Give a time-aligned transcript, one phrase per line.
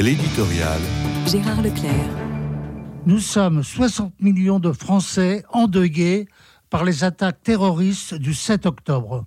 [0.00, 0.78] L'éditorial.
[1.26, 1.92] Gérard Leclerc.
[3.04, 6.28] Nous sommes 60 millions de Français endeuillés
[6.70, 9.24] par les attaques terroristes du 7 octobre.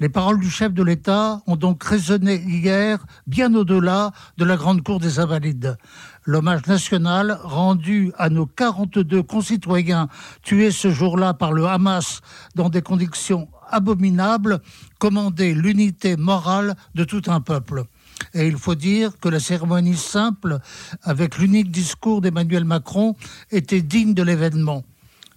[0.00, 4.82] Les paroles du chef de l'État ont donc résonné hier bien au-delà de la Grande
[4.82, 5.78] Cour des Invalides.
[6.24, 10.08] L'hommage national rendu à nos 42 concitoyens
[10.42, 12.22] tués ce jour-là par le Hamas
[12.56, 14.60] dans des conditions abominables
[14.98, 17.84] commandait l'unité morale de tout un peuple.
[18.34, 20.58] Et il faut dire que la cérémonie simple,
[21.02, 23.16] avec l'unique discours d'Emmanuel Macron,
[23.50, 24.84] était digne de l'événement.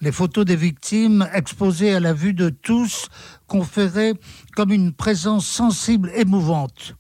[0.01, 3.07] Les photos des victimes exposées à la vue de tous
[3.47, 4.13] conféraient
[4.55, 6.95] comme une présence sensible émouvante.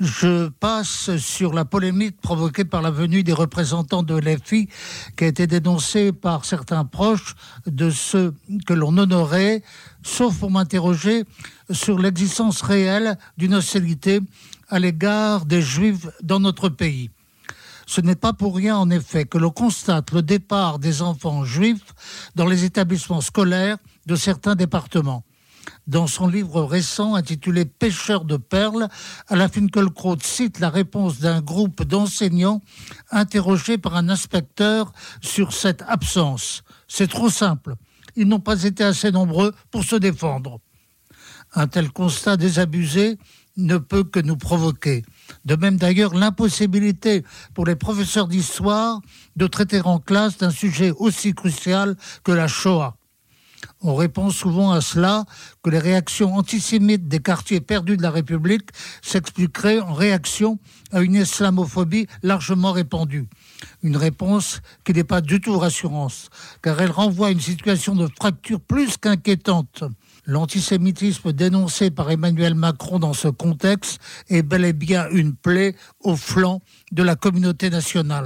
[0.00, 4.66] Je passe sur la polémique provoquée par la venue des représentants de l'FI
[5.14, 7.34] qui a été dénoncée par certains proches
[7.66, 8.34] de ceux
[8.66, 9.62] que l'on honorait,
[10.02, 11.24] sauf pour m'interroger
[11.70, 14.20] sur l'existence réelle d'une hostilité
[14.70, 17.10] à l'égard des juifs dans notre pays.
[17.86, 21.92] Ce n'est pas pour rien, en effet, que l'on constate le départ des enfants juifs
[22.36, 25.24] dans les établissements scolaires de certains départements.
[25.86, 28.88] Dans son livre récent intitulé Pêcheurs de perles,
[29.28, 32.60] Alain Finkielkraut cite la réponse d'un groupe d'enseignants
[33.10, 36.62] interrogés par un inspecteur sur cette absence.
[36.86, 37.74] C'est trop simple.
[38.14, 40.60] Ils n'ont pas été assez nombreux pour se défendre.
[41.54, 43.18] Un tel constat désabusé
[43.66, 45.04] ne peut que nous provoquer.
[45.44, 49.00] De même d'ailleurs l'impossibilité pour les professeurs d'histoire
[49.36, 52.96] de traiter en classe d'un sujet aussi crucial que la Shoah.
[53.82, 55.24] On répond souvent à cela
[55.62, 58.70] que les réactions antisémites des quartiers perdus de la République
[59.02, 60.58] s'expliqueraient en réaction
[60.92, 63.26] à une islamophobie largement répandue.
[63.82, 66.30] Une réponse qui n'est pas du tout rassurante,
[66.62, 69.84] car elle renvoie à une situation de fracture plus qu'inquiétante.
[70.26, 76.16] L'antisémitisme dénoncé par Emmanuel Macron dans ce contexte est bel et bien une plaie au
[76.16, 78.18] flanc de la communauté nationale.